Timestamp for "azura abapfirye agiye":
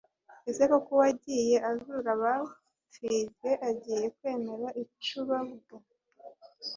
1.71-4.05